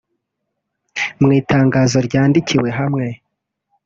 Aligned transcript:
mw'itangazo 1.23 1.97
ryandikiwe 2.07 2.69
hamwe 2.79 3.07